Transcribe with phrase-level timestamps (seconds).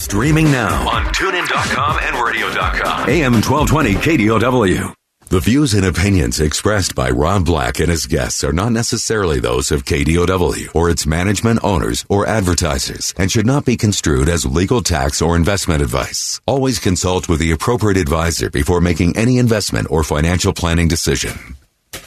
[0.00, 3.08] Streaming now on tunein.com and radio.com.
[3.10, 4.94] AM 1220 KDOW.
[5.28, 9.70] The views and opinions expressed by Rob Black and his guests are not necessarily those
[9.70, 14.82] of KDOW or its management owners or advertisers and should not be construed as legal
[14.82, 16.40] tax or investment advice.
[16.46, 21.38] Always consult with the appropriate advisor before making any investment or financial planning decision.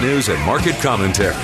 [0.00, 1.34] news and market commentary.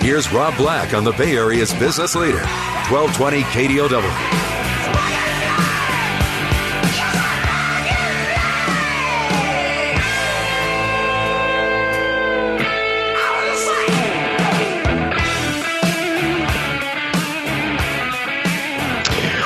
[0.00, 2.42] Here's Rob Black on the Bay Area's business leader,
[2.90, 4.42] 1220 KDOW.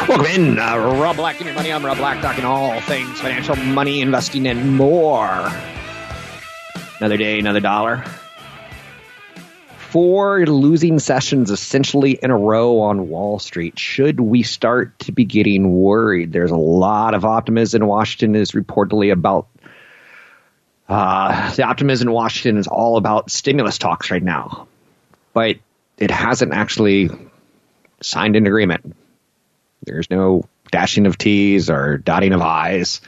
[0.09, 1.73] Welcome in, uh, Rob Black and your money.
[1.73, 5.51] I'm Rob Black, talking all things financial, money, investing, and more.
[6.99, 8.05] Another day, another dollar.
[9.97, 13.79] Four losing sessions essentially in a row on Wall Street.
[13.79, 16.35] Should we start to be getting worried?
[16.35, 19.47] There's a lot of optimism in Washington is reportedly about
[20.87, 24.69] uh, the optimism in Washington is all about stimulus talks right now,
[25.33, 25.57] but
[25.97, 27.09] it hasn't actually
[28.03, 28.95] signed an agreement.
[29.83, 33.01] There's no dashing of T's or dotting of I's.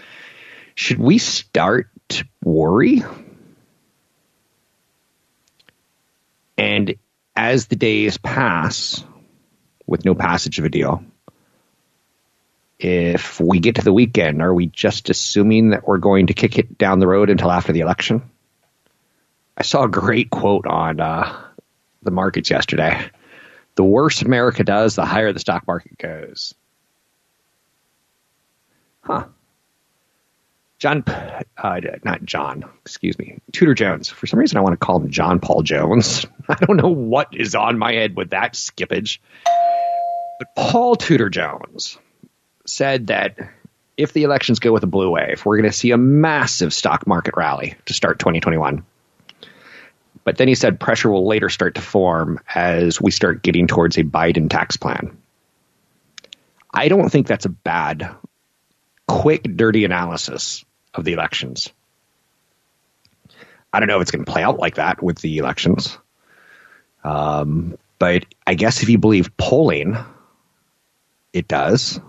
[0.74, 3.02] Should we start to worry?
[6.58, 6.96] And
[7.36, 9.04] as the days pass,
[9.86, 11.02] with no passage of a deal,
[12.78, 16.58] if we get to the weekend, are we just assuming that we're going to kick
[16.58, 18.22] it down the road until after the election?
[19.56, 21.44] I saw a great quote on uh,
[22.02, 23.10] the markets yesterday.
[23.74, 26.54] The worse America does, the higher the stock market goes.
[29.00, 29.24] Huh.
[30.78, 31.02] John,
[31.56, 34.08] uh, not John, excuse me, Tudor Jones.
[34.08, 36.24] For some reason, I want to call him John Paul Jones.
[36.48, 39.18] I don't know what is on my head with that skippage.
[40.38, 41.98] But Paul Tudor Jones
[42.64, 43.36] said that
[43.96, 47.08] if the elections go with a blue wave, we're going to see a massive stock
[47.08, 48.84] market rally to start 2021.
[50.22, 53.98] But then he said pressure will later start to form as we start getting towards
[53.98, 55.18] a Biden tax plan.
[56.72, 58.14] I don't think that's a bad
[59.08, 60.64] quick, dirty analysis
[60.98, 61.72] of the elections.
[63.72, 65.98] I don't know if it's going to play out like that with the elections.
[67.04, 69.96] Um, but I guess if you believe polling,
[71.32, 72.00] it does.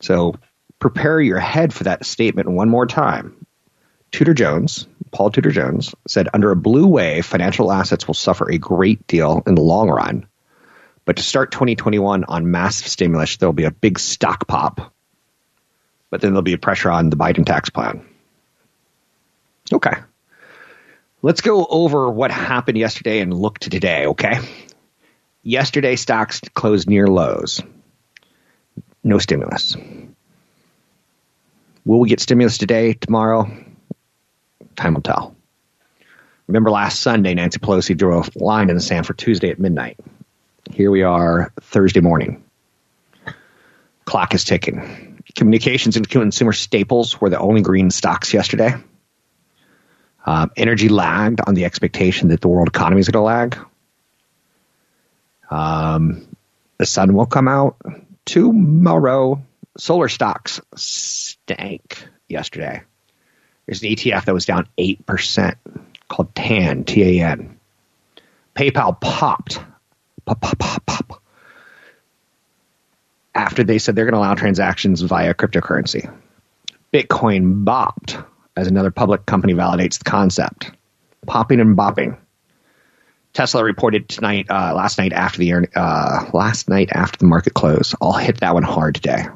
[0.00, 0.34] So
[0.78, 3.46] prepare your head for that statement one more time.
[4.12, 8.58] Tudor Jones, Paul Tudor Jones, said under a blue wave, financial assets will suffer a
[8.58, 10.26] great deal in the long run.
[11.04, 14.92] But to start 2021 on massive stimulus, there'll be a big stock pop
[16.16, 18.02] but then there'll be a pressure on the Biden tax plan.
[19.70, 19.92] Okay.
[21.20, 24.38] Let's go over what happened yesterday and look to today, okay?
[25.42, 27.62] Yesterday, stocks closed near lows.
[29.04, 29.76] No stimulus.
[31.84, 33.54] Will we get stimulus today, tomorrow?
[34.74, 35.36] Time will tell.
[36.46, 40.00] Remember last Sunday, Nancy Pelosi drew a line in the sand for Tuesday at midnight.
[40.72, 42.42] Here we are, Thursday morning.
[44.06, 45.05] Clock is ticking
[45.36, 48.74] communications and consumer staples were the only green stocks yesterday.
[50.24, 53.58] Um, energy lagged on the expectation that the world economy is going to lag.
[55.48, 56.26] Um,
[56.78, 57.76] the sun will come out
[58.24, 59.44] tomorrow.
[59.78, 62.82] Solar stocks stank yesterday.
[63.66, 65.54] There's an ETF that was down 8%
[66.08, 67.58] called TAN, T A N.
[68.54, 69.60] PayPal popped.
[70.24, 71.22] Pop, pop, pop, pop
[73.36, 76.12] after they said they're going to allow transactions via cryptocurrency.
[76.92, 78.24] Bitcoin bopped
[78.56, 80.70] as another public company validates the concept.
[81.26, 82.16] Popping and bopping.
[83.34, 87.94] Tesla reported tonight, uh, last night after the uh, last night after the market close.
[88.00, 89.26] I'll hit that one hard today.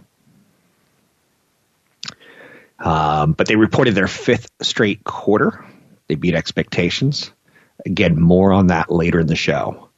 [2.78, 5.62] Um, but they reported their fifth straight quarter.
[6.08, 7.30] They beat expectations.
[7.84, 9.90] Again, more on that later in the show.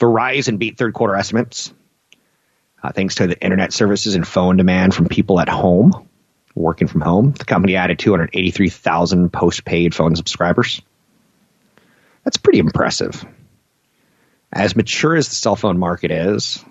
[0.00, 1.74] Verizon beat third quarter estimates
[2.82, 6.08] uh, thanks to the internet services and phone demand from people at home,
[6.54, 7.32] working from home.
[7.32, 10.82] The company added 283,000 postpaid phone subscribers.
[12.24, 13.24] That's pretty impressive.
[14.52, 16.64] As mature as the cell phone market is,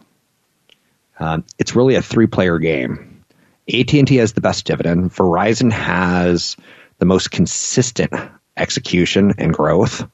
[1.19, 3.23] um, it's really a three-player game.
[3.71, 5.11] AT&T has the best dividend.
[5.11, 6.57] Verizon has
[6.97, 8.13] the most consistent
[8.57, 10.07] execution and growth,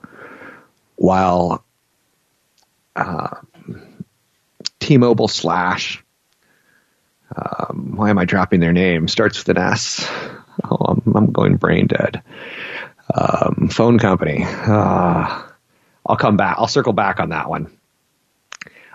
[0.95, 1.63] while
[2.95, 3.35] uh,
[4.79, 6.03] T-Mobile slash
[7.35, 9.07] um, why am I dropping their name?
[9.07, 10.07] Starts with an S.
[10.63, 12.21] Oh, I'm, I'm going brain dead.
[13.13, 14.43] Um, phone company.
[14.43, 15.43] Uh,
[16.05, 16.55] I'll come back.
[16.57, 17.71] I'll circle back on that one.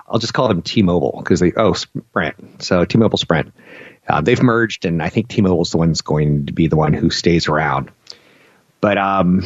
[0.08, 2.62] I'll just call them T-Mobile because they oh Sprint.
[2.62, 3.52] So T-Mobile Sprint.
[4.08, 6.92] Uh, they've merged, and I think T-Mobile's the one that's going to be the one
[6.92, 7.90] who stays around.
[8.80, 9.44] But um,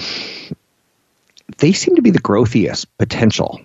[1.58, 3.60] they seem to be the growthiest potential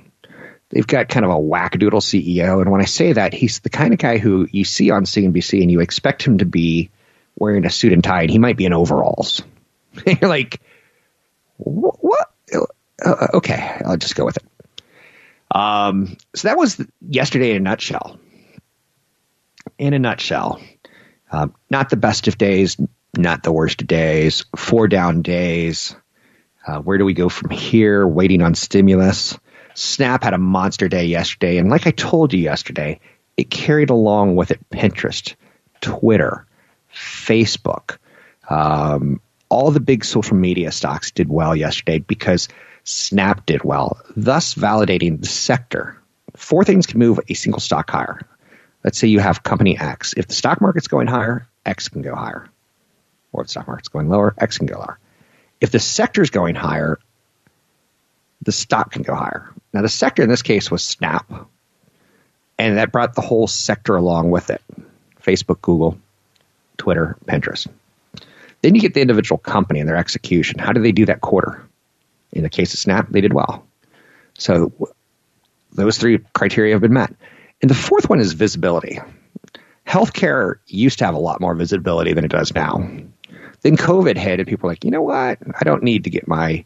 [0.71, 2.61] they've got kind of a wackadoodle CEO.
[2.61, 5.61] And when I say that, he's the kind of guy who you see on CNBC
[5.61, 6.89] and you expect him to be
[7.35, 9.43] wearing a suit and tie, and he might be in overalls.
[10.05, 10.61] And you're like,
[11.57, 12.31] what?
[13.03, 14.43] Uh, okay, I'll just go with it.
[15.53, 18.17] Um, so that was yesterday in a nutshell.
[19.77, 20.61] In a nutshell,
[21.29, 22.77] um, not the best of days,
[23.17, 25.95] not the worst of days, four down days.
[26.65, 28.07] Uh, where do we go from here?
[28.07, 29.37] Waiting on stimulus.
[29.73, 32.99] Snap had a monster day yesterday, and like I told you yesterday,
[33.37, 35.35] it carried along with it Pinterest,
[35.81, 36.45] Twitter,
[36.93, 37.97] Facebook.
[38.49, 42.47] Um, all the big social media stocks did well yesterday because
[42.83, 46.01] Snap did well, thus validating the sector.
[46.35, 48.21] Four things can move a single stock higher.
[48.83, 50.13] Let's say you have company X.
[50.17, 52.47] If the stock market's going higher, X can go higher.
[53.31, 54.99] Or if the stock market's going lower, X can go lower.
[55.59, 56.99] If the sector's going higher,
[58.41, 59.53] the stock can go higher.
[59.73, 61.31] Now, the sector in this case was Snap,
[62.57, 64.61] and that brought the whole sector along with it
[65.21, 65.97] Facebook, Google,
[66.77, 67.67] Twitter, Pinterest.
[68.61, 70.59] Then you get the individual company and their execution.
[70.59, 71.63] How do they do that quarter?
[72.31, 73.65] In the case of Snap, they did well.
[74.37, 74.71] So
[75.73, 77.13] those three criteria have been met.
[77.61, 78.99] And the fourth one is visibility.
[79.87, 82.77] Healthcare used to have a lot more visibility than it does now.
[83.61, 85.37] Then COVID hit, and people were like, you know what?
[85.59, 86.65] I don't need to get my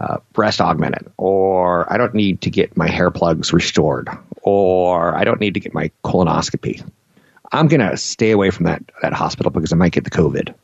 [0.00, 4.08] uh, breast augmented, or I don't need to get my hair plugs restored,
[4.42, 6.88] or I don't need to get my colonoscopy.
[7.50, 10.54] I'm going to stay away from that, that hospital because I might get the COVID.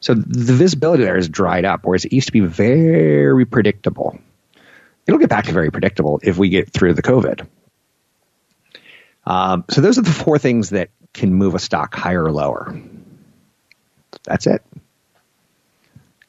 [0.00, 4.18] So the visibility there is dried up, whereas it used to be very predictable.
[5.06, 7.46] It'll get back to very predictable if we get through the COVID.
[9.26, 12.78] Um, so those are the four things that can move a stock higher or lower.
[14.24, 14.62] That's it.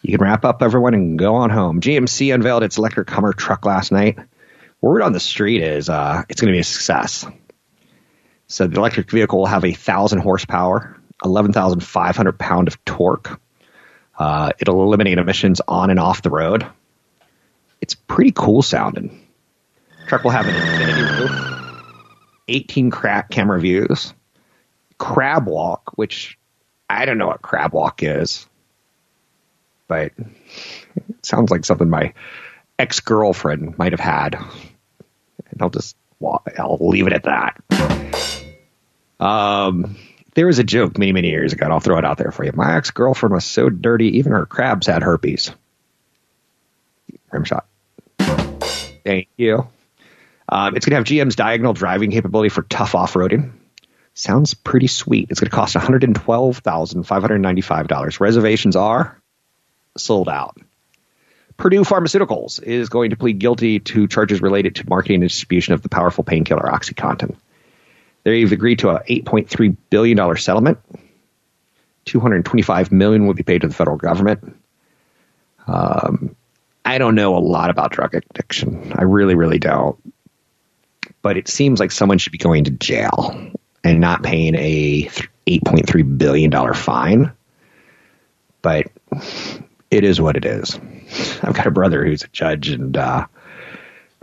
[0.06, 1.82] You can wrap up everyone and go on home.
[1.82, 4.20] GMC unveiled its electric Hummer truck last night.
[4.80, 7.26] Word on the street is uh, it's going to be a success.
[8.46, 12.86] So the electric vehicle will have a thousand horsepower, eleven thousand five hundred pound of
[12.86, 13.42] torque.
[14.16, 16.68] Uh, it'll eliminate emissions on and off the road.
[17.82, 19.28] It's pretty cool sounding.
[20.08, 21.32] truck will have an infinity roof,
[22.48, 24.14] 18 crack camera views,
[25.00, 26.38] crab walk, which
[26.92, 28.46] I don't know what crab walk is
[29.88, 30.12] but
[30.96, 32.14] it sounds like something my
[32.78, 34.36] ex girlfriend might have had.
[34.36, 35.96] And I'll just
[36.58, 37.62] I'll leave it at that.
[39.20, 39.98] Um,
[40.34, 41.66] there was a joke many many years ago.
[41.66, 42.52] And I'll throw it out there for you.
[42.54, 45.52] My ex girlfriend was so dirty, even her crabs had herpes.
[47.32, 47.66] Rim shot.
[48.18, 49.68] Thank you.
[50.48, 53.54] Um, it's going to have GM's diagonal driving capability for tough off roading.
[54.14, 55.32] Sounds pretty sweet.
[55.32, 58.20] It's going to cost $112,595.
[58.20, 59.20] Reservations are
[59.98, 60.58] sold out.
[61.58, 65.82] Purdue Pharmaceuticals is going to plead guilty to charges related to marketing and distribution of
[65.82, 67.36] the powerful painkiller OxyContin.
[68.24, 70.80] They've agreed to a $8.3 billion settlement.
[72.06, 74.56] 225 million will be paid to the federal government.
[75.68, 76.36] Um,
[76.84, 78.94] I don't know a lot about drug addiction.
[78.96, 79.98] I really, really don't.
[81.22, 83.52] But it seems like someone should be going to jail
[83.84, 85.10] and not paying a
[85.48, 87.32] $8.3 billion fine.
[88.62, 88.88] But
[89.92, 90.80] it is what it is.
[91.44, 93.28] I've got a brother who's a judge, and uh,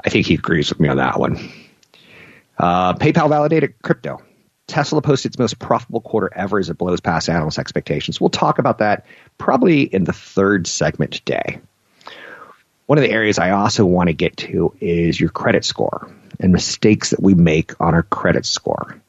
[0.05, 1.39] I think he agrees with me on that one.
[2.59, 4.23] Uh, PayPal validated crypto.
[4.67, 8.21] Tesla posted its most profitable quarter ever as it blows past analyst expectations.
[8.21, 11.61] We'll talk about that probably in the third segment today.
[12.87, 16.53] One of the areas I also want to get to is your credit score and
[16.53, 19.01] mistakes that we make on our credit score.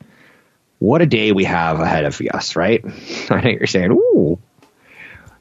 [0.79, 2.83] What a day we have ahead of us, right?
[3.29, 4.39] I know you're saying, ooh,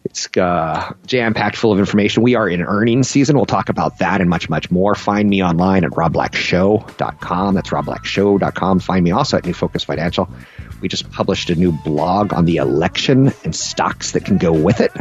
[0.04, 2.22] It's uh, jam packed full of information.
[2.22, 3.36] We are in earnings season.
[3.36, 4.94] We'll talk about that and much, much more.
[4.94, 7.54] Find me online at robblackshow.com.
[7.54, 8.80] That's robblackshow.com.
[8.80, 10.28] Find me also at New Focus Financial.
[10.80, 14.80] We just published a new blog on the election and stocks that can go with
[14.80, 14.92] it.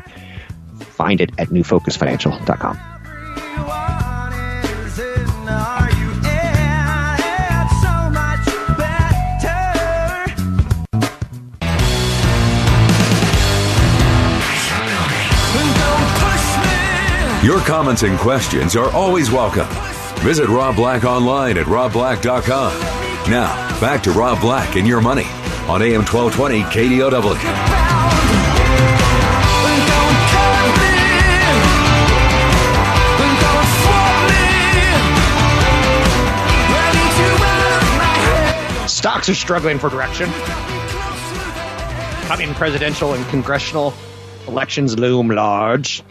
[0.84, 2.91] Find it at newfocusfinancial.com.
[17.44, 19.66] Your comments and questions are always welcome.
[20.24, 22.80] Visit Rob Black online at robblack.com.
[23.32, 25.26] Now, back to Rob Black and your money
[25.68, 27.36] on AM 1220 KDOW.
[38.88, 40.30] Stocks are struggling for direction.
[42.28, 43.96] Coming presidential and congressional
[44.48, 46.04] elections loom large.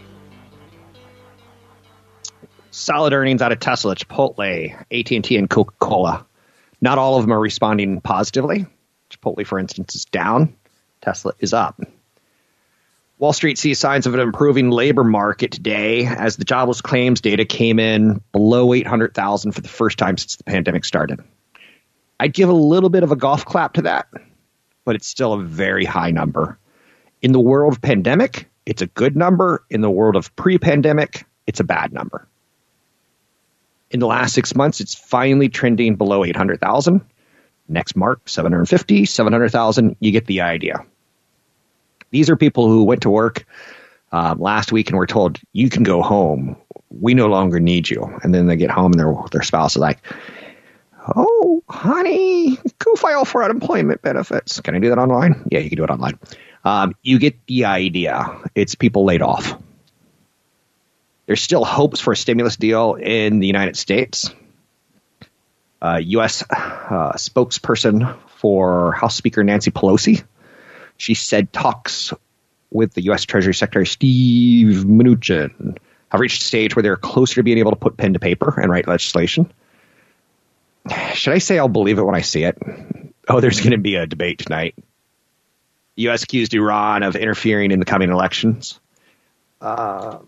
[2.71, 6.27] Solid earnings out of Tesla, Chipotle, AT&T, and Coca-Cola.
[6.81, 8.67] Not all of them are responding positively.
[9.11, 10.55] Chipotle, for instance, is down.
[11.01, 11.81] Tesla is up.
[13.19, 17.45] Wall Street sees signs of an improving labor market today as the jobless claims data
[17.45, 21.21] came in below 800,000 for the first time since the pandemic started.
[22.19, 24.07] I'd give a little bit of a golf clap to that,
[24.87, 26.59] but it's still a very high number.
[27.21, 29.65] In the world of pandemic, it's a good number.
[29.69, 32.27] In the world of pre pandemic, it's a bad number.
[33.91, 37.01] In the last six months, it's finally trending below 800,000.
[37.69, 39.97] Next mark, 750, 700,000.
[40.01, 40.85] You get the idea.
[42.11, 43.47] These are people who went to work
[44.13, 46.57] um, last week and were told, you can go home.
[46.91, 48.03] We no longer need you.
[48.23, 50.01] And then they get home and their, their spouse is like,
[51.15, 54.61] oh, honey, go file for unemployment benefits.
[54.61, 55.49] Can I do that online?
[55.51, 56.19] Yeah, you can do it online.
[56.65, 58.27] Um, you get the idea.
[58.55, 59.57] It's people laid off.
[61.31, 64.35] There's still hopes for a stimulus deal in the United States.
[65.81, 66.43] Uh, U.S.
[66.51, 70.25] Uh, spokesperson for House Speaker Nancy Pelosi,
[70.97, 72.13] she said talks
[72.73, 73.27] with the U.S.
[73.27, 77.77] Treasury Secretary Steve Mnuchin have reached a stage where they're closer to being able to
[77.77, 79.53] put pen to paper and write legislation.
[81.15, 82.59] Should I say I'll believe it when I see it?
[83.29, 84.75] Oh, there's going to be a debate tonight.
[85.95, 86.25] U.S.
[86.25, 88.81] accused Iran of interfering in the coming elections.
[89.61, 90.19] Uh,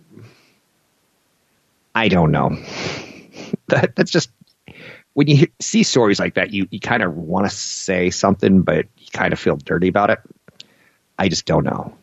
[1.95, 2.51] I don't know.
[3.69, 4.31] that, that's just
[5.15, 8.87] when you see stories like that, you, you kind of want to say something, but
[8.97, 10.21] you kind of feel dirty about it.
[11.19, 11.95] I just don't know.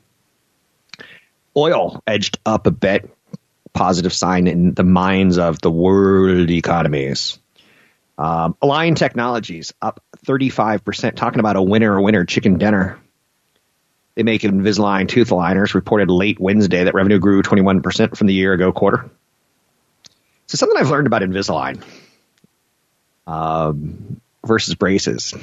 [1.58, 3.12] Oil edged up a bit,
[3.74, 7.40] positive sign in the minds of the world economies.
[8.18, 13.00] Um, Align Technologies up 35%, talking about a winner or winner chicken dinner.
[14.16, 18.52] They make Invisalign tooth aligners, reported late Wednesday that revenue grew 21% from the year
[18.54, 19.10] ago quarter.
[20.50, 21.84] So something I've learned about Invisalign
[23.28, 25.36] um, versus braces.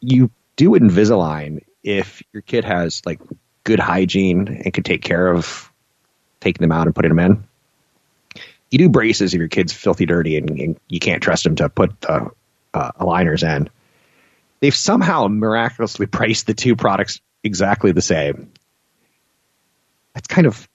[0.00, 3.20] You do Invisalign if your kid has like
[3.64, 5.72] good hygiene and can take care of
[6.38, 7.44] taking them out and putting them in.
[8.70, 11.68] You do braces if your kid's filthy dirty and, and you can't trust them to
[11.68, 12.30] put the
[12.74, 13.68] uh, aligners in.
[14.60, 18.52] They've somehow miraculously priced the two products exactly the same.
[20.14, 20.68] That's kind of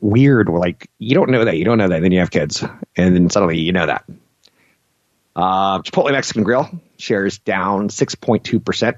[0.00, 0.48] weird.
[0.48, 2.62] Like you don't know that, you don't know that, then you have kids,
[2.96, 4.04] and then suddenly you know that.
[5.36, 8.96] Uh, Chipotle Mexican Grill shares down six point two percent.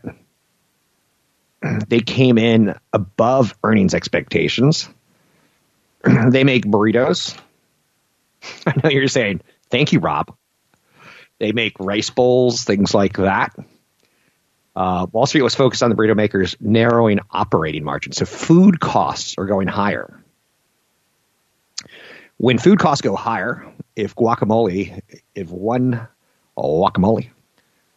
[1.88, 4.88] They came in above earnings expectations.
[6.02, 7.38] they make burritos.
[8.66, 10.34] I know you're saying, thank you, Rob.
[11.38, 13.54] They make rice bowls, things like that.
[14.76, 18.16] Uh, Wall Street was focused on the burrito makers narrowing operating margins.
[18.16, 20.19] So food costs are going higher.
[22.36, 25.00] When food costs go higher, if guacamole,
[25.34, 26.08] if one
[26.56, 27.28] guacamole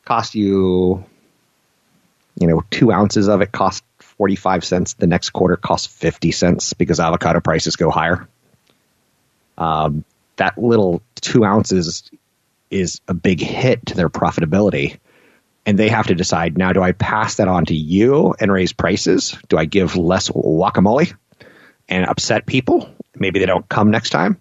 [0.05, 1.05] cost you,
[2.39, 6.73] you know, two ounces of it cost 45 cents, the next quarter costs 50 cents
[6.73, 8.27] because avocado prices go higher.
[9.57, 10.03] Um,
[10.37, 12.09] that little two ounces
[12.69, 14.97] is a big hit to their profitability.
[15.65, 18.73] And they have to decide now do I pass that on to you and raise
[18.73, 19.37] prices?
[19.47, 21.13] Do I give less guacamole
[21.87, 22.89] and upset people?
[23.15, 24.39] Maybe they don't come next time.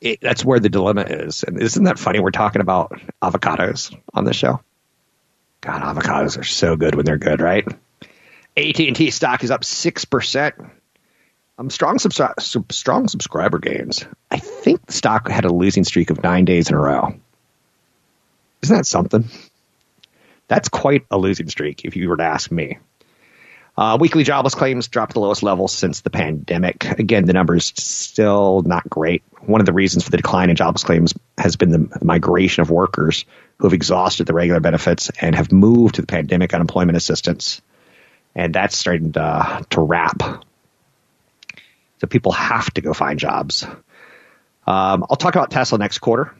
[0.00, 1.42] It, that's where the dilemma is.
[1.42, 2.20] And isn't that funny?
[2.20, 4.60] We're talking about avocados on this show.
[5.62, 7.66] God, avocados are so good when they're good, right?
[8.56, 10.70] AT&T stock is up 6%.
[11.58, 14.04] Um, strong, subs- sub- strong subscriber gains.
[14.30, 17.14] I think the stock had a losing streak of nine days in a row.
[18.62, 19.24] Isn't that something?
[20.48, 22.78] That's quite a losing streak, if you were to ask me.
[23.76, 26.84] Uh, weekly jobless claims dropped to the lowest level since the pandemic.
[26.98, 29.22] Again, the numbers still not great.
[29.42, 32.70] One of the reasons for the decline in jobless claims has been the migration of
[32.70, 33.26] workers
[33.58, 37.60] who have exhausted the regular benefits and have moved to the pandemic unemployment assistance.
[38.34, 40.22] And that's starting to, to wrap.
[42.00, 43.64] So people have to go find jobs.
[44.66, 46.34] Um, I'll talk about Tesla next quarter,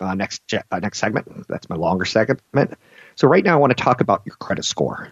[0.00, 1.46] uh, next uh, next segment.
[1.48, 2.74] That's my longer segment.
[3.16, 5.10] So right now, I want to talk about your credit score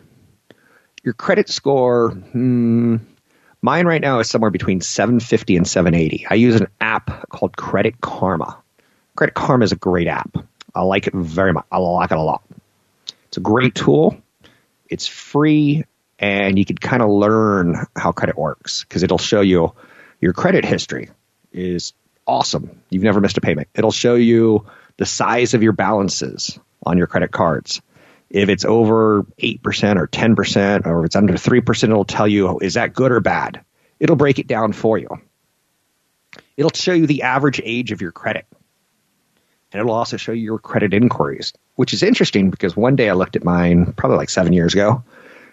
[1.02, 2.96] your credit score, hmm,
[3.62, 6.26] mine right now is somewhere between 750 and 780.
[6.28, 8.58] I use an app called Credit Karma.
[9.16, 10.36] Credit Karma is a great app.
[10.74, 11.64] I like it very much.
[11.72, 12.42] I like it a lot.
[13.28, 14.16] It's a great tool.
[14.88, 15.84] It's free,
[16.18, 19.74] and you can kind of learn how credit works because it'll show you
[20.20, 21.10] your credit history
[21.52, 21.92] is
[22.26, 22.80] awesome.
[22.90, 23.68] You've never missed a payment.
[23.74, 27.80] It'll show you the size of your balances on your credit cards.
[28.30, 29.60] If it's over 8%
[29.96, 33.64] or 10%, or if it's under 3%, it'll tell you, is that good or bad?
[34.00, 35.08] It'll break it down for you.
[36.56, 38.46] It'll show you the average age of your credit.
[39.72, 43.12] And it'll also show you your credit inquiries, which is interesting because one day I
[43.12, 45.04] looked at mine probably like seven years ago,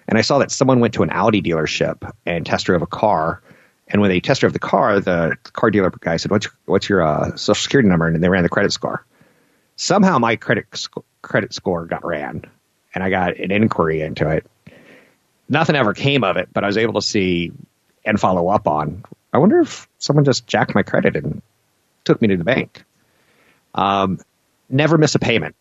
[0.08, 3.42] and I saw that someone went to an Audi dealership and test drove a car.
[3.88, 6.90] And when they test drove the car, the car dealer guy said, "What's your, what's
[6.90, 9.06] your uh, social security number?" And they ran the credit score.
[9.76, 12.46] Somehow my credit sc- credit score got ran,
[12.96, 14.48] and I got an inquiry into it.
[15.48, 17.52] Nothing ever came of it, but I was able to see
[18.04, 19.04] and follow up on.
[19.32, 21.42] I wonder if someone just jacked my credit and
[22.06, 22.84] took me to the bank.
[23.76, 24.20] Um,
[24.70, 25.56] never miss a payment.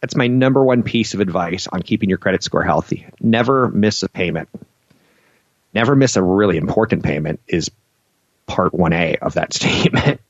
[0.00, 3.06] That's my number one piece of advice on keeping your credit score healthy.
[3.20, 4.48] Never miss a payment.
[5.74, 7.70] Never miss a really important payment is
[8.46, 10.20] part 1A of that statement.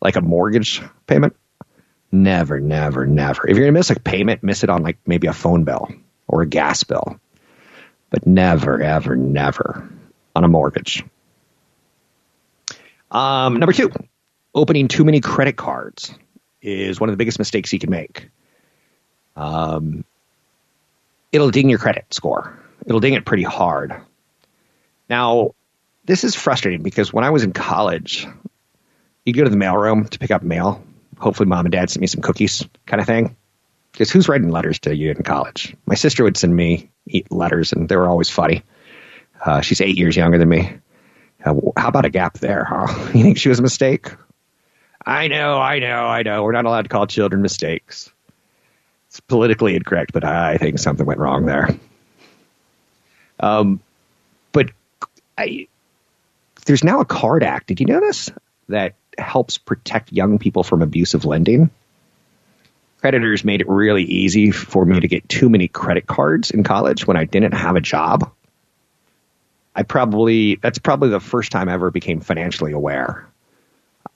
[0.00, 1.36] like a mortgage payment.
[2.14, 3.42] Never, never, never.
[3.48, 5.88] If you're going to miss a payment, miss it on like maybe a phone bill
[6.28, 7.18] or a gas bill.
[8.08, 9.90] But never, ever, never
[10.36, 11.04] on a mortgage.
[13.10, 13.90] Um, number two,
[14.54, 16.14] opening too many credit cards
[16.62, 18.28] is one of the biggest mistakes you can make.
[19.34, 20.04] Um,
[21.32, 22.56] it'll ding your credit score.
[22.86, 24.00] It'll ding it pretty hard.
[25.10, 25.56] Now,
[26.04, 28.28] this is frustrating because when I was in college,
[29.24, 30.80] you'd go to the mailroom to pick up mail
[31.18, 33.36] hopefully mom and dad sent me some cookies kind of thing.
[33.92, 35.76] Because who's writing letters to you in college?
[35.86, 36.90] My sister would send me
[37.30, 38.64] letters, and they were always funny.
[39.44, 40.78] Uh, she's eight years younger than me.
[41.44, 42.64] Uh, how about a gap there?
[42.64, 42.86] Huh?
[43.14, 44.08] You think she was a mistake?
[45.06, 46.42] I know, I know, I know.
[46.42, 48.10] We're not allowed to call children mistakes.
[49.08, 51.68] It's politically incorrect, but I think something went wrong there.
[53.38, 53.80] Um,
[54.52, 54.70] but
[55.36, 55.68] I,
[56.64, 57.66] there's now a card act.
[57.66, 58.30] Did you know this?
[58.68, 61.70] That helps protect young people from abusive lending.
[63.00, 67.06] Creditors made it really easy for me to get too many credit cards in college
[67.06, 68.32] when I didn't have a job.
[69.74, 73.28] I probably, that's probably the first time I ever became financially aware.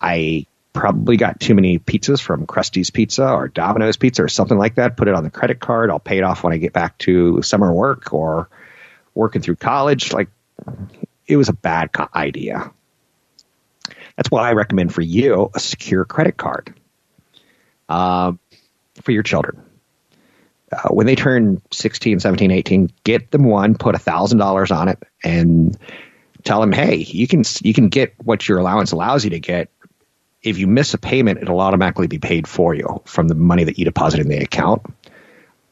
[0.01, 4.77] I probably got too many pizzas from Krusty's Pizza or Domino's Pizza or something like
[4.77, 4.97] that.
[4.97, 5.91] Put it on the credit card.
[5.91, 8.49] I'll pay it off when I get back to summer work or
[9.15, 10.13] working through college.
[10.13, 10.29] Like
[11.27, 12.73] it was a bad idea.
[14.19, 16.75] That's why I recommend for you a secure credit card
[17.89, 18.33] uh,
[19.01, 19.63] for your children.
[20.73, 25.79] Uh, when they turn 16, 17, 18, get them one, put $1,000 on it, and
[26.43, 29.71] tell them, hey, you can, you can get what your allowance allows you to get.
[30.43, 33.79] If you miss a payment, it'll automatically be paid for you from the money that
[33.79, 34.83] you deposit in the account.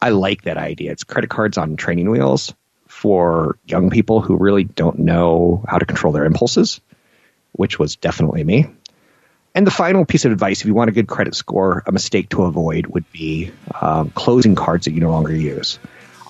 [0.00, 0.92] I like that idea.
[0.92, 2.54] It's credit cards on training wheels
[2.86, 6.80] for young people who really don't know how to control their impulses
[7.56, 8.66] which was definitely me.
[9.54, 12.28] And the final piece of advice, if you want a good credit score, a mistake
[12.30, 15.78] to avoid would be um, closing cards that you no longer use.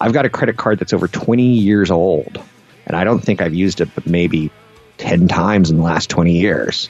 [0.01, 2.41] I've got a credit card that's over 20 years old,
[2.87, 4.53] and I don't think I've used it but maybe
[4.99, 6.89] 10 times in the last 20 years.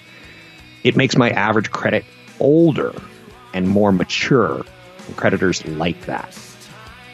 [0.85, 2.05] It makes my average credit
[2.39, 2.93] older
[3.55, 4.63] and more mature.
[5.07, 6.39] And creditors like that.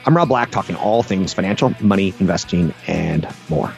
[0.04, 3.72] I'm Rob Black, talking all things financial, money, investing, and more.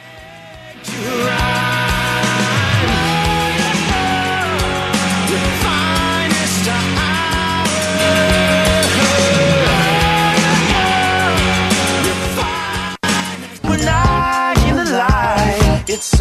[16.14, 16.20] It's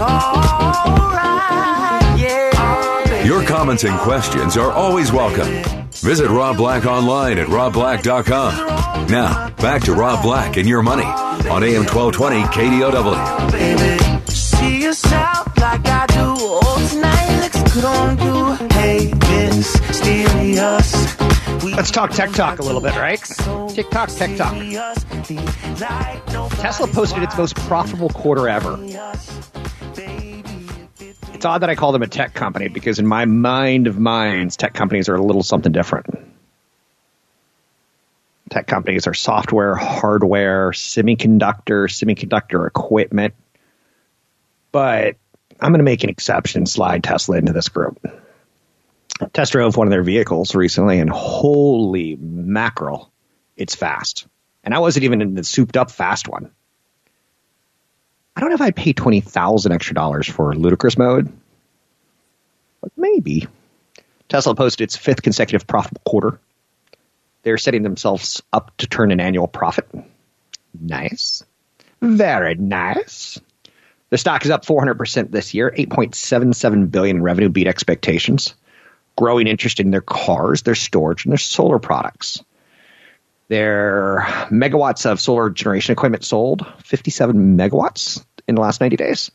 [2.20, 3.24] yeah.
[3.24, 5.64] Your comments and questions are always welcome.
[5.92, 9.08] Visit Rob Black online at robblack.com.
[9.08, 13.52] Now, back to Rob Black and your money on AM 1220 KDOW.
[13.52, 16.16] Baby, see yourself like I do.
[16.18, 18.56] Oh, tonight looks good on you.
[18.70, 21.14] Hey, mysterious
[21.76, 23.20] Let's talk tech talk a little bit, right?
[23.70, 24.54] TikTok, tech talk.
[26.60, 28.78] Tesla posted its most profitable quarter ever.
[31.44, 34.56] It's odd that I call them a tech company because, in my mind of minds,
[34.56, 36.06] tech companies are a little something different.
[38.50, 43.34] Tech companies are software, hardware, semiconductor, semiconductor equipment.
[44.72, 45.18] But
[45.60, 48.00] I'm going to make an exception, slide Tesla into this group.
[49.34, 53.12] Test drove one of their vehicles recently, and holy mackerel,
[53.58, 54.28] it's fast.
[54.64, 56.52] And I wasn't even in the souped up fast one.
[58.36, 61.32] I don't know if I'd pay twenty thousand extra dollars for ludicrous mode,
[62.82, 63.48] but maybe.
[64.30, 66.40] Tesla posted its fifth consecutive profitable quarter.
[67.44, 69.88] They're setting themselves up to turn an annual profit.
[70.80, 71.44] Nice.
[72.02, 73.40] Very nice.
[74.10, 78.56] The stock is up 400% this year, 8.77 billion in revenue beat expectations.
[79.16, 82.44] Growing interest in their cars, their storage, and their solar products.
[83.54, 89.30] Their megawatts of solar generation equipment sold, 57 megawatts in the last 90 days.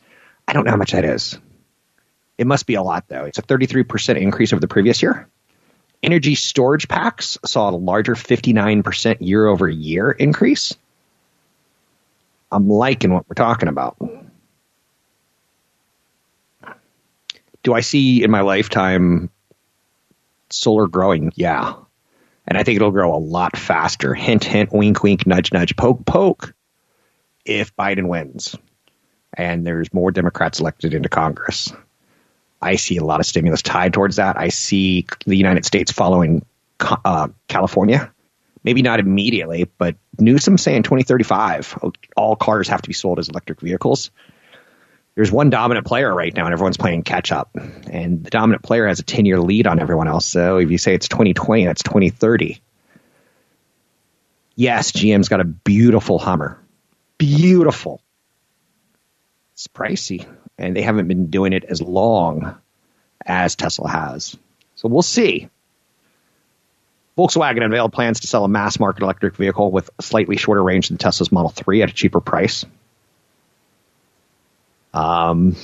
[0.49, 1.39] I don't know how much that is.
[2.37, 3.27] It must be a lot, though.
[3.27, 5.29] It's a 33% increase over the previous year.
[6.03, 10.75] Energy storage packs saw a larger 59% year over year increase.
[12.51, 13.99] I'm liking what we're talking about.
[17.63, 19.31] Do I see in my lifetime
[20.51, 21.31] solar growing?
[21.37, 21.75] Yeah.
[22.49, 24.15] And I think it'll grow a lot faster.
[24.15, 26.55] Hint, hint, wink, wink, nudge, nudge, poke, poke
[27.45, 28.57] if Biden wins
[29.35, 31.73] and there's more Democrats elected into Congress.
[32.61, 34.37] I see a lot of stimulus tied towards that.
[34.37, 36.45] I see the United States following
[36.81, 38.13] uh, California.
[38.65, 41.79] Maybe not immediately, but Newsom saying 2035,
[42.17, 44.11] all cars have to be sold as electric vehicles
[45.19, 47.51] there's one dominant player right now and everyone's playing catch up.
[47.91, 50.27] And the dominant player has a 10 year lead on everyone else.
[50.27, 52.63] So if you say it's 2020, that's 2030.
[54.55, 56.63] Yes, GM's got a beautiful Hummer.
[57.19, 58.01] Beautiful.
[59.55, 60.25] It's pricey.
[60.57, 62.57] And they haven't been doing it as long
[63.27, 64.37] as Tesla has.
[64.77, 65.49] So we'll see.
[67.17, 70.97] Volkswagen unveiled plans to sell a mass market electric vehicle with slightly shorter range than
[70.97, 72.65] Tesla's Model 3 at a cheaper price.
[74.99, 75.55] Um,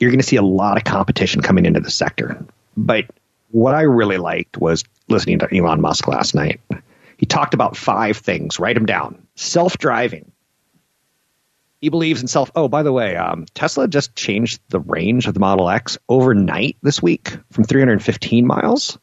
[0.00, 2.44] you're going to see a lot of competition coming into the sector.
[2.76, 3.06] But
[3.52, 6.60] what I really liked was listening to Elon Musk last night.
[7.16, 8.58] He talked about five things.
[8.58, 9.24] Write them down.
[9.36, 10.32] Self driving.
[11.80, 12.50] He believes in self.
[12.56, 16.76] Oh, by the way, um, Tesla just changed the range of the Model X overnight
[16.82, 18.98] this week from 315 miles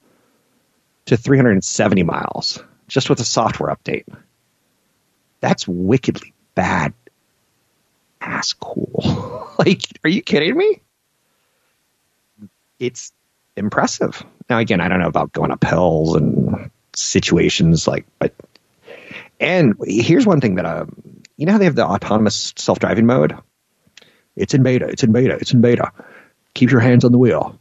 [1.06, 4.06] to 370 miles, just with a software update.
[5.40, 6.94] That's wickedly bad
[8.32, 9.50] ass cool.
[9.60, 10.82] like, are you kidding me?
[12.80, 13.12] It's
[13.56, 14.24] impressive.
[14.50, 18.34] Now, again, I don't know about going up hills and situations like, but,
[19.40, 23.06] and here's one thing that, um, you know how they have the autonomous self driving
[23.06, 23.38] mode?
[24.36, 24.88] It's in beta.
[24.88, 25.38] It's in beta.
[25.40, 25.92] It's in beta.
[26.54, 27.58] Keep your hands on the wheel.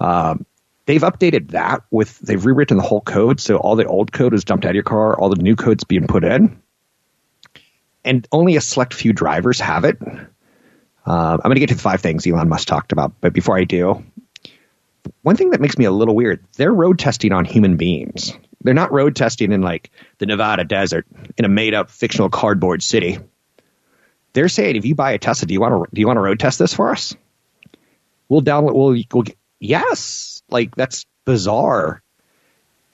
[0.00, 0.46] Um,
[0.86, 3.40] they've updated that with, they've rewritten the whole code.
[3.40, 5.18] So all the old code is dumped out of your car.
[5.18, 6.62] All the new code's being put in
[8.04, 9.98] and only a select few drivers have it.
[11.06, 13.58] Uh, I'm going to get to the five things Elon Musk talked about, but before
[13.58, 14.02] I do,
[15.22, 18.32] one thing that makes me a little weird: they're road testing on human beings.
[18.62, 23.18] They're not road testing in like the Nevada desert in a made-up fictional cardboard city.
[24.32, 26.22] They're saying, if you buy a Tesla, do you want to do you want to
[26.22, 27.14] road test this for us?
[28.28, 28.74] We'll download.
[28.74, 29.24] We'll, we'll
[29.60, 32.02] yes, like that's bizarre.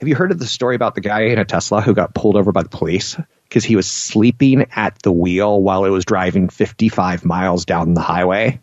[0.01, 2.35] Have you heard of the story about the guy in a Tesla who got pulled
[2.35, 6.49] over by the police because he was sleeping at the wheel while it was driving
[6.49, 8.59] 55 miles down the highway.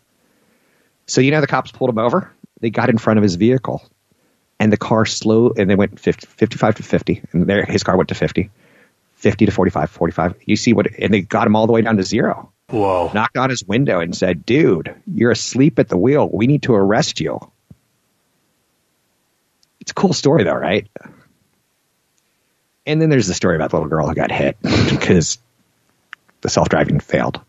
[1.05, 2.29] So, you know, the cops pulled him over.
[2.59, 3.81] They got in front of his vehicle
[4.59, 7.95] and the car slowed and they went 50, 55 to 50 and there his car
[7.95, 8.51] went to 50,
[9.13, 10.35] 50 to 45, 45.
[10.43, 12.51] You see what, and they got him all the way down to zero.
[12.67, 13.11] Whoa.
[13.13, 16.29] Knocked on his window and said, dude, you're asleep at the wheel.
[16.29, 17.39] We need to arrest you.
[19.79, 20.85] It's a cool story though, right?
[22.89, 24.57] And then there's the story about the little girl who got hit
[24.89, 25.37] because
[26.41, 27.39] the self driving failed.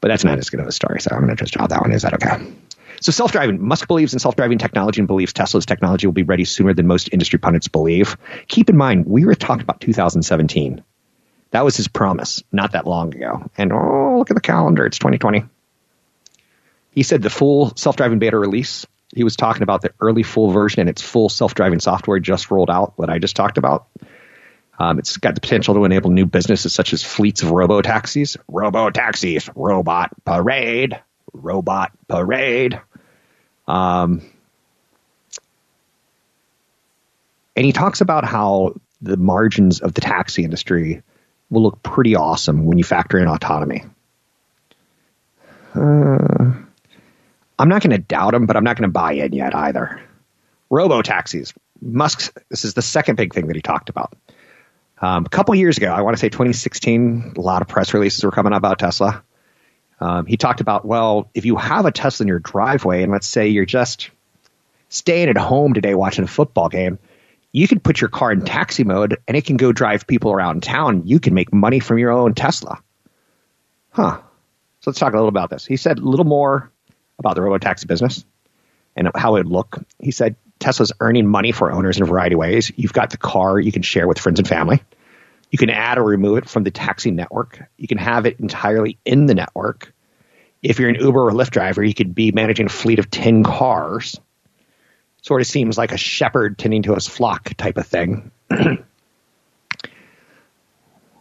[0.00, 1.80] But that's not as good of a story, so I'm going to just drop that
[1.80, 1.90] one.
[1.90, 2.54] Is that okay?
[3.00, 3.60] So self driving.
[3.66, 6.86] Musk believes in self driving technology and believes Tesla's technology will be ready sooner than
[6.86, 8.16] most industry pundits believe.
[8.46, 10.84] Keep in mind, we were talking about 2017.
[11.50, 13.50] That was his promise not that long ago.
[13.58, 14.86] And oh, look at the calendar.
[14.86, 15.44] It's 2020.
[16.92, 18.86] He said the full self driving beta release.
[19.12, 22.52] He was talking about the early full version and its full self driving software just
[22.52, 23.88] rolled out, what I just talked about.
[24.78, 28.36] Um, it's got the potential to enable new businesses such as fleets of robo taxis,
[28.48, 31.00] robo taxis, robot parade,
[31.32, 32.80] robot parade.
[33.68, 34.22] Um,
[37.56, 41.02] and he talks about how the margins of the taxi industry
[41.50, 43.84] will look pretty awesome when you factor in autonomy.
[45.74, 46.52] Uh,
[47.58, 50.00] I'm not going to doubt him, but I'm not going to buy in yet either.
[50.70, 51.52] Robo taxis.
[51.80, 54.14] Musk's, this is the second big thing that he talked about.
[55.00, 58.24] Um, a couple years ago, I want to say 2016, a lot of press releases
[58.24, 59.22] were coming out about Tesla.
[60.00, 63.26] Um, he talked about, well, if you have a Tesla in your driveway, and let's
[63.26, 64.10] say you're just
[64.88, 66.98] staying at home today watching a football game,
[67.52, 70.62] you can put your car in taxi mode and it can go drive people around
[70.62, 71.02] town.
[71.06, 72.82] You can make money from your own Tesla.
[73.90, 74.18] Huh.
[74.80, 75.64] So let's talk a little about this.
[75.64, 76.70] He said a little more
[77.18, 78.24] about the robo taxi business
[78.96, 79.78] and how it would look.
[80.00, 82.72] He said Tesla's earning money for owners in a variety of ways.
[82.74, 84.82] You've got the car you can share with friends and family.
[85.50, 87.62] You can add or remove it from the taxi network.
[87.76, 89.92] You can have it entirely in the network.
[90.62, 93.44] If you're an Uber or Lyft driver, you could be managing a fleet of 10
[93.44, 94.18] cars
[95.20, 98.30] sort of seems like a shepherd tending to his flock type of thing.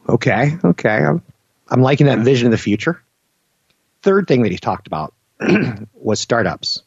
[0.07, 0.97] okay, okay.
[1.03, 1.21] I'm,
[1.69, 3.03] I'm liking that vision of the future.
[4.03, 5.13] Third thing that he talked about
[5.93, 6.83] was startups.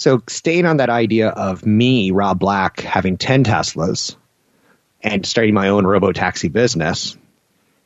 [0.00, 4.16] So staying on that idea of me, Rob Black, having 10 Teslas
[5.02, 7.18] and starting my own robo taxi business,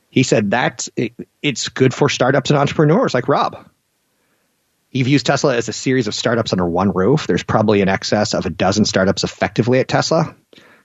[0.09, 3.69] he said that it, it's good for startups and entrepreneurs like Rob.
[4.87, 7.27] He views Tesla as a series of startups under one roof.
[7.27, 10.33] There's probably an excess of a dozen startups effectively at Tesla.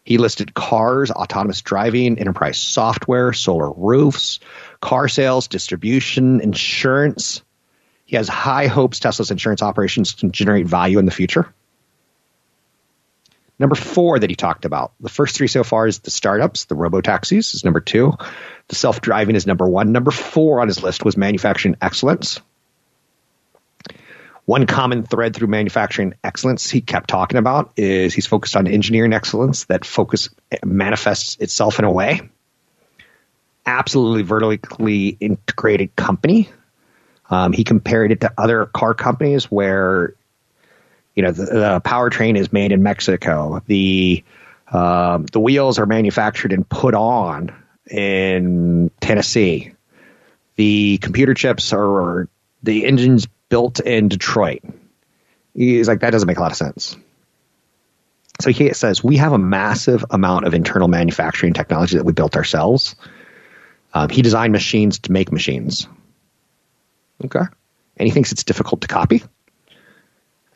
[0.04, 4.40] He listed cars, autonomous driving, enterprise software, solar roofs,
[4.80, 7.42] car sales, distribution, insurance.
[8.10, 11.54] He has high hopes Tesla's insurance operations can generate value in the future.
[13.56, 14.94] Number four that he talked about.
[14.98, 18.14] The first three so far is the startups, the robo taxis is number two.
[18.66, 19.92] The self driving is number one.
[19.92, 22.40] Number four on his list was manufacturing excellence.
[24.44, 29.12] One common thread through manufacturing excellence he kept talking about is he's focused on engineering
[29.12, 30.30] excellence that focus
[30.64, 32.22] manifests itself in a way.
[33.64, 36.48] Absolutely vertically integrated company.
[37.30, 40.14] Um, he compared it to other car companies where,
[41.14, 43.62] you know, the, the powertrain is made in Mexico.
[43.66, 44.24] The
[44.72, 47.52] um, the wheels are manufactured and put on
[47.90, 49.72] in Tennessee.
[50.56, 52.28] The computer chips are
[52.62, 54.62] the engines built in Detroit.
[55.54, 56.96] He's like, that doesn't make a lot of sense.
[58.40, 62.36] So he says, we have a massive amount of internal manufacturing technology that we built
[62.36, 62.94] ourselves.
[63.92, 65.88] Um, he designed machines to make machines.
[67.24, 67.44] Okay.
[67.96, 69.22] And he thinks it's difficult to copy.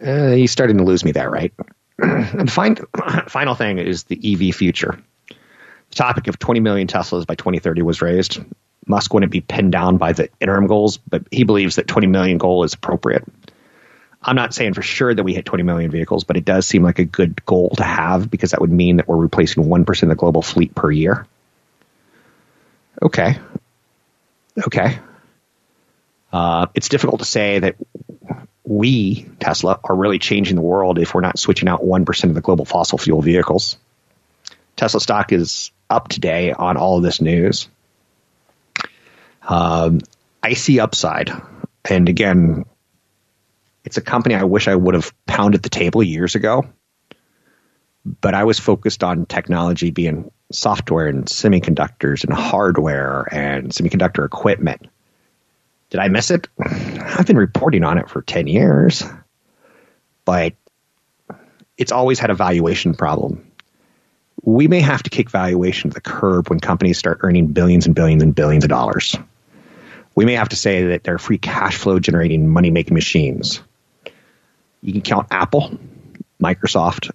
[0.00, 1.52] Uh, he's starting to lose me there, right?
[1.98, 2.80] and find,
[3.28, 4.98] final thing is the EV future.
[5.28, 8.40] The topic of 20 million Teslas by 2030 was raised.
[8.86, 12.38] Musk wouldn't be pinned down by the interim goals, but he believes that 20 million
[12.38, 13.24] goal is appropriate.
[14.22, 16.82] I'm not saying for sure that we hit 20 million vehicles, but it does seem
[16.82, 20.08] like a good goal to have because that would mean that we're replacing 1% of
[20.08, 21.26] the global fleet per year.
[23.02, 23.38] Okay.
[24.66, 24.98] Okay.
[26.34, 27.76] Uh, it's difficult to say that
[28.64, 32.40] we, Tesla, are really changing the world if we're not switching out 1% of the
[32.40, 33.78] global fossil fuel vehicles.
[34.74, 37.68] Tesla stock is up today on all of this news.
[39.42, 40.00] Um,
[40.42, 41.30] I see upside.
[41.88, 42.64] And again,
[43.84, 46.66] it's a company I wish I would have pounded the table years ago.
[48.04, 54.88] But I was focused on technology being software and semiconductors and hardware and semiconductor equipment.
[55.94, 56.48] Did I miss it?
[56.58, 59.04] I've been reporting on it for 10 years,
[60.24, 60.54] but
[61.78, 63.48] it's always had a valuation problem.
[64.42, 67.94] We may have to kick valuation to the curb when companies start earning billions and
[67.94, 69.16] billions and billions of dollars
[70.14, 73.60] we may have to say that they're free cash flow generating money making machines.
[74.82, 75.78] You can count Apple,
[76.42, 77.10] Microsoft.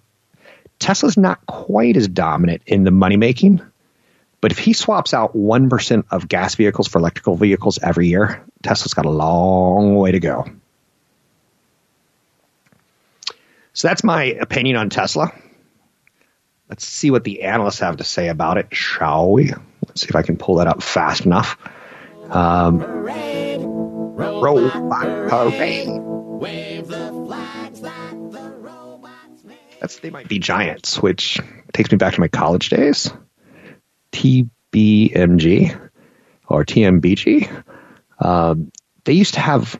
[0.79, 3.61] Tesla's not quite as dominant in the money making,
[4.41, 8.93] but if he swaps out 1% of gas vehicles for electrical vehicles every year, Tesla's
[8.93, 10.45] got a long way to go.
[13.73, 15.31] So that's my opinion on Tesla.
[16.67, 19.53] Let's see what the analysts have to say about it, shall we?
[19.87, 21.57] Let's see if I can pull that up fast enough.
[22.29, 22.79] Um,
[24.17, 25.87] robot parade.
[29.79, 31.39] That's they might be giants, which
[31.73, 33.11] takes me back to my college days.
[34.11, 35.89] TBMG
[36.47, 37.63] or TMBG.
[38.19, 38.71] Um,
[39.03, 39.79] they used to have.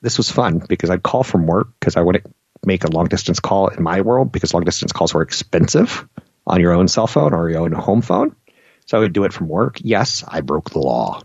[0.00, 2.26] This was fun because I'd call from work because I wouldn't
[2.66, 6.06] make a long distance call in my world because long distance calls were expensive
[6.46, 8.36] on your own cell phone or your own home phone.
[8.86, 9.78] So I would do it from work.
[9.82, 11.22] Yes, I broke the law.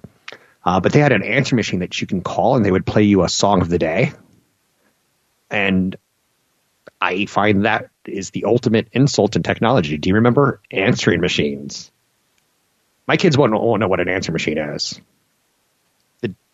[0.64, 3.04] Uh, but they had an answer machine that you can call and they would play
[3.04, 4.14] you a song of the day.
[5.50, 5.96] And
[7.02, 9.98] I find that is the ultimate insult in technology.
[9.98, 11.92] Do you remember answering machines?
[13.08, 15.00] My kids won't, won't know what an answering machine is.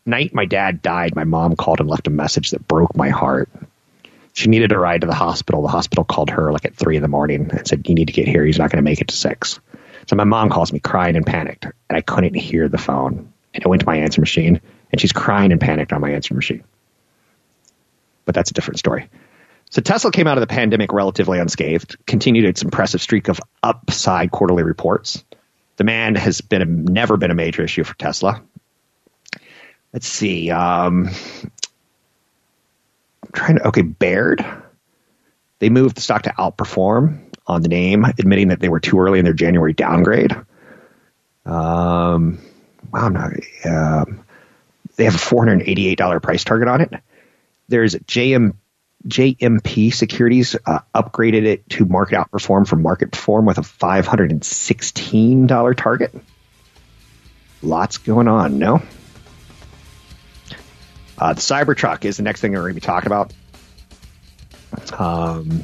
[0.06, 3.50] Night my dad died, my mom called and left a message that broke my heart.
[4.34, 5.62] She needed a ride to the hospital.
[5.62, 8.14] The hospital called her like at three in the morning and said, You need to
[8.14, 8.46] get here.
[8.46, 9.60] He's not going to make it to six.
[10.08, 13.32] So my mom calls me crying and panicked, and I couldn't hear the phone.
[13.54, 16.36] And I went to my answer machine, and she's crying and panicked on my answer
[16.36, 16.64] machine.
[18.26, 19.10] But that's a different story.
[19.72, 24.32] So Tesla came out of the pandemic relatively unscathed, continued its impressive streak of upside
[24.32, 25.24] quarterly reports.
[25.78, 28.42] Demand has been a, never been a major issue for Tesla.
[29.96, 30.52] Let's see.
[30.52, 31.16] Um, I'm
[33.32, 34.46] trying to okay, Baird.
[35.60, 39.20] They moved the stock to outperform on the name, admitting that they were too early
[39.20, 40.34] in their January downgrade.
[41.46, 42.40] Um,
[42.92, 43.32] wow, not,
[43.64, 44.26] um,
[44.98, 46.94] they have a $488 price target on it.
[47.70, 48.56] There's JM,
[49.08, 56.14] JMP Securities uh, upgraded it to market outperform from market perform with a $516 target.
[57.62, 58.82] Lots going on, no?
[61.18, 63.34] Uh, the Cybertruck is the next thing we're going to be talking about.
[65.00, 65.64] Um,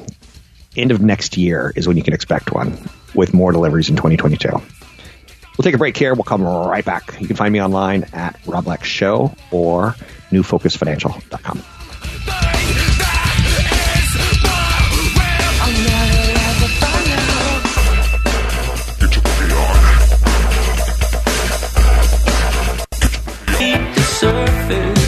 [0.75, 2.77] end of next year is when you can expect one
[3.13, 4.49] with more deliveries in 2022.
[4.49, 6.13] We'll take a break here.
[6.13, 7.19] We'll come right back.
[7.19, 9.95] You can find me online at Rob Black Show or
[10.31, 11.61] newfocusfinancial.com.
[24.21, 25.00] surface,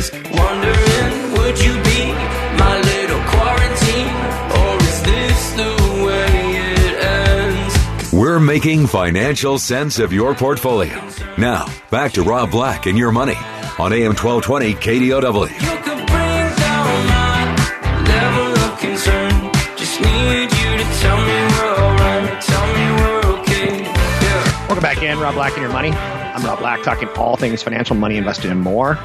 [8.54, 10.94] making financial sense of your portfolio.
[11.40, 13.34] Now, back to Rob Black and your money
[13.80, 15.50] on AM 1220 KDOW.
[15.50, 19.52] You could bring down my level of concern.
[19.76, 23.82] Just need you to tell me we're alright, tell me we're okay.
[23.82, 24.68] Yeah.
[24.68, 25.90] Welcome back in, Rob Black and Your Money.
[25.90, 29.00] I'm Rob Black, talking all things financial, money, invested, and more.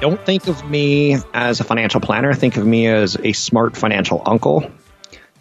[0.00, 2.32] Don't think of me as a financial planner.
[2.32, 4.70] Think of me as a smart financial uncle.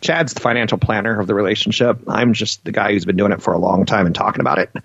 [0.01, 1.99] Chad's the financial planner of the relationship.
[2.07, 4.57] I'm just the guy who's been doing it for a long time and talking about
[4.57, 4.75] it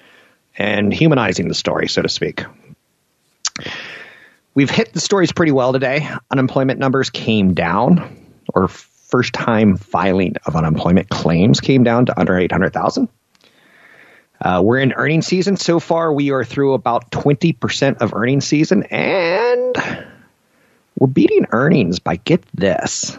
[0.59, 2.45] and humanizing the story, so to speak.
[4.55, 6.09] We've hit the stories pretty well today.
[6.31, 12.39] Unemployment numbers came down, or first time filing of unemployment claims came down to under
[12.39, 13.09] 800,000.
[14.41, 15.57] Uh, we're in earnings season.
[15.57, 19.77] So far, we are through about 20% of earnings season, and
[20.99, 23.17] we're beating earnings by get this.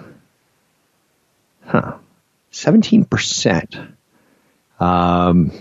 [1.68, 1.98] Huh.
[2.52, 3.94] 17%.
[4.80, 5.52] Um,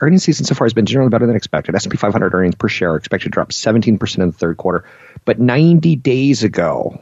[0.00, 1.74] earnings season so far has been generally better than expected.
[1.74, 4.84] S&P 500 earnings per share are expected to drop 17% in the third quarter.
[5.24, 7.00] But 90 days ago,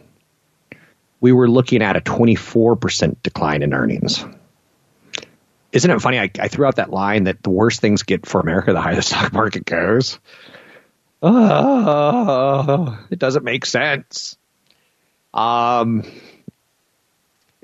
[1.20, 4.24] we were looking at a 24% decline in earnings
[5.74, 6.20] isn't it funny?
[6.20, 8.94] I, I, threw out that line that the worse things get for America, the higher
[8.94, 10.20] the stock market goes.
[11.20, 14.38] Oh, it doesn't make sense.
[15.32, 16.04] Um,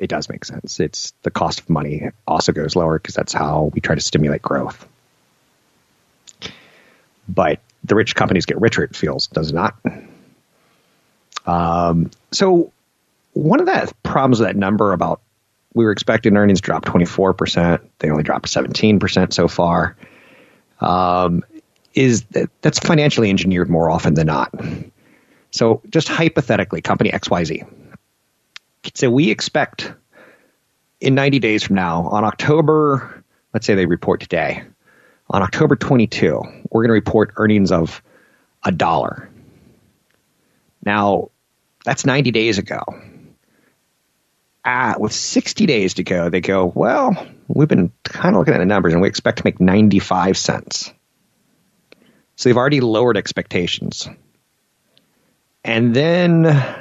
[0.00, 0.80] it does make sense.
[0.80, 4.40] It's the cost of money also goes lower because that's how we try to stimulate
[4.40, 4.88] growth.
[7.28, 8.82] But the rich companies get richer.
[8.82, 9.76] It feels, does not?
[11.46, 12.72] Um, so
[13.34, 15.20] one of the problems with that number about
[15.74, 17.80] we were expecting earnings to drop 24%.
[17.98, 19.96] They only dropped 17% so far.
[20.80, 21.44] Um,
[21.94, 24.52] is that that's financially engineered more often than not.
[25.50, 27.66] So just hypothetically, company XYZ.
[28.94, 29.92] So we expect
[31.00, 34.64] in 90 days from now, on October, let's say they report today,
[35.28, 38.02] on October 22, we're going to report earnings of
[38.64, 39.30] a dollar.
[40.84, 41.30] Now,
[41.84, 42.82] that's 90 days ago
[44.64, 48.58] at, with 60 days to go, they go, well, we've been kind of looking at
[48.58, 50.92] the numbers and we expect to make 95 cents.
[52.36, 54.08] So they've already lowered expectations.
[55.64, 56.79] And then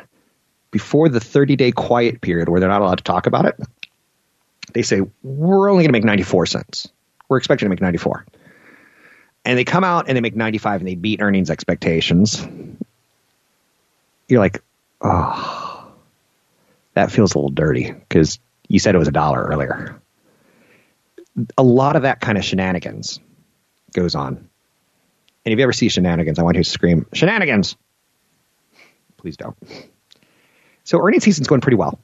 [0.72, 3.60] before the 30 day quiet period where they're not allowed to talk about it,
[4.74, 6.90] they say, we're only going to make 94 cents.
[7.28, 8.26] We're expecting to make 94.
[9.46, 12.46] And they come out and they make 95 and they beat earnings expectations.
[14.28, 14.62] You're like,
[15.02, 15.80] oh
[17.00, 20.02] that feels a little dirty because you said it was a dollar earlier.
[21.58, 23.20] A lot of that kind of shenanigans
[23.94, 24.50] goes on.
[25.46, 27.78] And if you ever see shenanigans, I want you to scream, shenanigans!
[29.18, 29.56] Please don't.
[30.90, 32.00] So earnings season's going pretty well.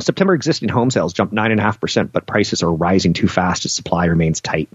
[0.00, 4.40] September existing home sales jumped 9.5%, but prices are rising too fast as supply remains
[4.40, 4.68] tight.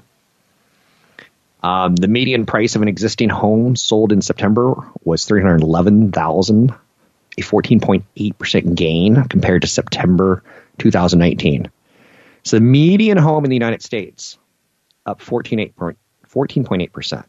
[1.64, 6.74] Um, the median price of an existing home sold in September was 311000
[7.38, 10.43] a 14.8% gain compared to September
[10.80, 11.72] 2019.
[12.43, 14.38] So the median home in the United States
[15.05, 17.24] up 14.8%.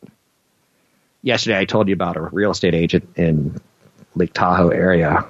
[1.22, 3.61] Yesterday, I told you about a real estate agent in
[4.16, 5.24] Lake Tahoe area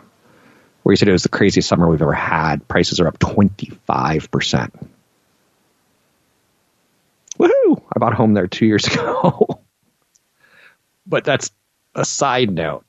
[0.89, 2.67] where he said it was the craziest summer we've ever had.
[2.67, 3.79] Prices are up 25%.
[7.39, 7.83] Woohoo!
[7.93, 9.61] I bought a home there two years ago.
[11.07, 11.51] but that's
[11.95, 12.87] a side note.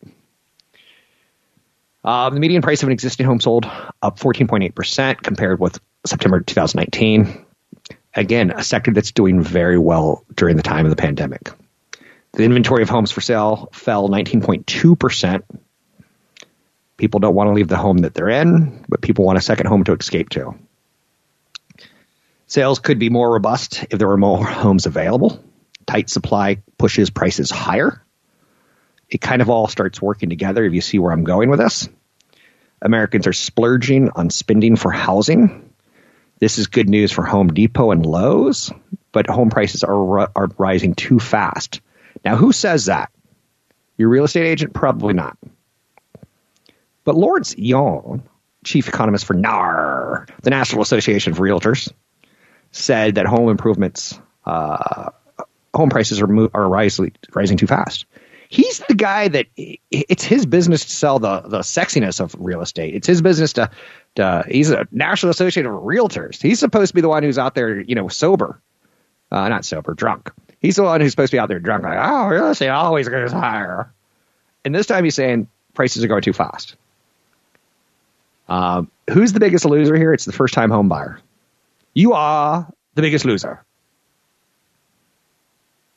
[2.06, 3.66] Um, the median price of an existing home sold
[4.02, 7.46] up 14.8% compared with September 2019.
[8.16, 11.52] Again, a sector that's doing very well during the time of the pandemic.
[12.32, 15.44] The inventory of homes for sale fell 19.2%.
[17.00, 19.68] People don't want to leave the home that they're in, but people want a second
[19.68, 20.54] home to escape to.
[22.46, 25.42] Sales could be more robust if there were more homes available.
[25.88, 28.04] Tight supply pushes prices higher.
[29.10, 31.88] It kind of all starts working together if you see where I'm going with this.
[32.82, 35.72] Americans are splurging on spending for housing.
[36.40, 38.74] This is good news for Home Depot and Lowe's,
[39.14, 41.80] but home prices are, are rising too fast.
[42.26, 43.10] Now, who says that?
[43.98, 44.74] Your real estate agent?
[44.74, 45.38] Probably not.
[47.10, 48.22] But Lawrence Yun,
[48.64, 51.92] chief economist for NAR, the National Association of Realtors,
[52.72, 55.10] said that home improvements, uh,
[55.74, 58.06] home prices are, are rising, rising too fast.
[58.48, 62.94] He's the guy that it's his business to sell the, the sexiness of real estate.
[62.94, 63.72] It's his business to,
[64.14, 66.40] to he's a National Association of Realtors.
[66.40, 68.62] He's supposed to be the one who's out there, you know, sober,
[69.32, 70.30] uh, not sober, drunk.
[70.60, 73.10] He's the one who's supposed to be out there drunk, like, oh, real estate always
[73.10, 73.92] goes higher.
[74.64, 76.76] And this time he's saying prices are going too fast.
[78.50, 80.14] Um, who's the biggest loser here?
[80.14, 81.20] It's the first time home buyer.
[81.94, 83.64] You are the biggest loser.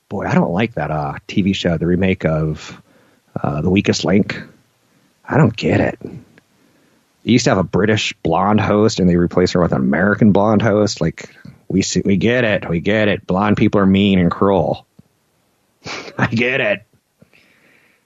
[0.09, 2.79] Boy, I don't like that uh, TV show, the remake of
[3.41, 4.41] uh, The Weakest Link.
[5.27, 5.99] I don't get it.
[6.01, 10.31] They used to have a British blonde host, and they replaced her with an American
[10.31, 11.01] blonde host.
[11.01, 11.33] Like
[11.67, 13.25] we see, we get it, we get it.
[13.25, 14.85] Blonde people are mean and cruel.
[16.17, 16.85] I get it.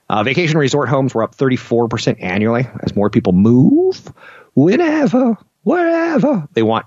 [0.08, 4.12] Uh, vacation resort homes were up 34% annually as more people move
[4.54, 6.86] whenever, wherever they want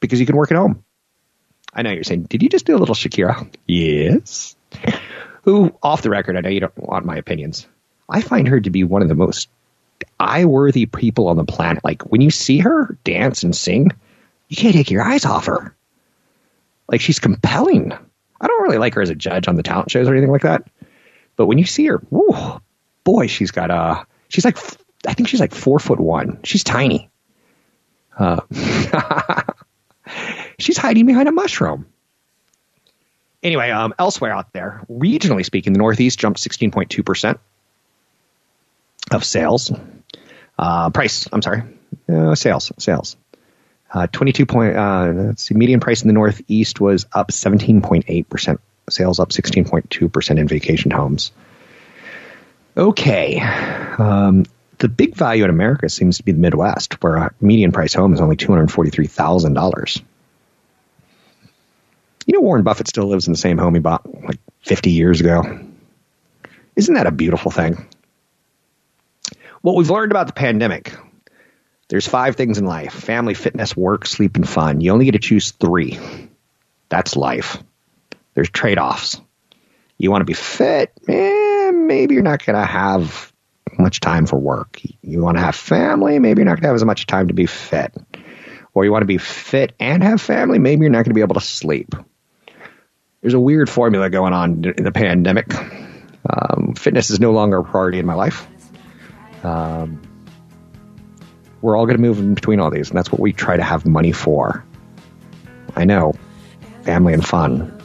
[0.00, 0.84] because you can work at home.
[1.72, 3.48] I know you're saying, did you just do a little Shakira?
[3.66, 4.56] Yes.
[5.42, 7.66] Who, off the record, I know you don't want my opinions.
[8.08, 9.48] I find her to be one of the most
[10.18, 11.84] eye worthy people on the planet.
[11.84, 13.92] Like when you see her dance and sing,
[14.48, 15.74] you can't take your eyes off her.
[16.90, 17.92] Like she's compelling.
[18.40, 20.42] I don't really like her as a judge on the talent shows or anything like
[20.42, 20.66] that.
[21.38, 22.60] But when you see her, whoo,
[23.04, 24.58] boy, she's got a, she's like,
[25.06, 26.40] I think she's like four foot one.
[26.42, 27.08] She's tiny.
[28.18, 28.40] Uh,
[30.58, 31.86] she's hiding behind a mushroom.
[33.40, 37.38] Anyway, um, elsewhere out there, regionally speaking, the Northeast jumped 16.2%
[39.12, 39.72] of sales.
[40.58, 41.62] Uh, price, I'm sorry,
[42.12, 43.16] uh, sales, sales.
[43.94, 48.58] Uh, 22 point, uh, let's see, median price in the Northeast was up 17.8%,
[48.92, 51.32] sales up 16.2% in vacation homes.
[52.76, 53.40] Okay.
[53.40, 54.44] Um,
[54.78, 58.14] the big value in America seems to be the Midwest, where a median price home
[58.14, 60.02] is only $243,000.
[62.26, 65.20] You know, Warren Buffett still lives in the same home he bought like 50 years
[65.20, 65.60] ago.
[66.76, 67.88] Isn't that a beautiful thing?
[69.62, 70.94] What we've learned about the pandemic
[71.88, 74.80] there's five things in life family, fitness, work, sleep, and fun.
[74.80, 75.98] You only get to choose three.
[76.88, 77.62] That's life.
[78.38, 79.20] There's trade offs.
[79.96, 80.92] You want to be fit?
[81.08, 83.32] Eh, maybe you're not going to have
[83.76, 84.80] much time for work.
[85.02, 86.20] You want to have family?
[86.20, 87.92] Maybe you're not going to have as much time to be fit.
[88.74, 90.60] Or you want to be fit and have family?
[90.60, 91.96] Maybe you're not going to be able to sleep.
[93.22, 95.52] There's a weird formula going on in the pandemic.
[96.30, 98.46] Um, fitness is no longer a priority in my life.
[99.42, 100.00] Um,
[101.60, 103.64] we're all going to move in between all these, and that's what we try to
[103.64, 104.64] have money for.
[105.74, 106.14] I know,
[106.84, 107.77] family and fun,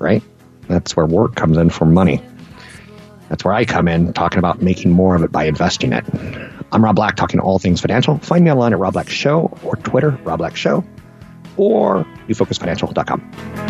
[0.00, 0.22] right?
[0.68, 2.22] That's where work comes in for money.
[3.28, 6.04] That's where I come in, talking about making more of it by investing it.
[6.72, 8.18] I'm Rob Black, talking all things financial.
[8.18, 10.84] Find me online at Rob Black Show or Twitter, Rob Black Show,
[11.56, 13.69] or newfocusfinancial.com.